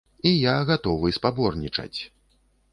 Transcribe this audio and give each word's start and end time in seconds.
І 0.29 0.31
я 0.35 0.55
гатовы 0.69 1.13
спаборнічаць. 1.19 1.99